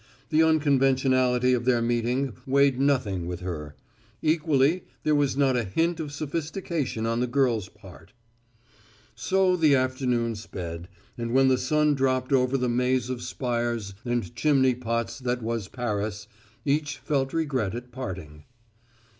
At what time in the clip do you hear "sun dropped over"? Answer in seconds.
11.59-12.57